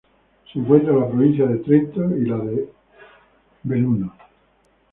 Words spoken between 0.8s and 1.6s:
en la provincia de